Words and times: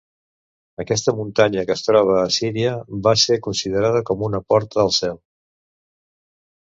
Aquesta 0.83 1.13
muntanya, 1.17 1.65
que 1.67 1.75
es 1.75 1.83
troba 1.89 2.15
a 2.21 2.33
Síria, 2.37 2.73
va 3.09 3.15
ser 3.25 3.39
considerada 3.49 4.05
com 4.11 4.25
una 4.31 4.41
porta 4.55 4.83
al 4.87 4.91
cel. 5.01 5.25